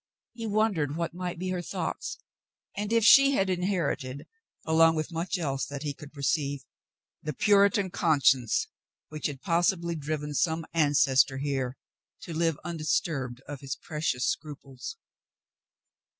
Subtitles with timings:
[0.33, 2.17] He wondered what might be her thoughts,
[2.75, 4.25] and if she had inherited,
[4.65, 6.63] along with much else that he could perceive,
[7.21, 8.65] the Puritan conscience
[9.09, 11.77] which had possibly driven some ancestor here
[12.21, 14.97] to live undisturbed of his precious scruples.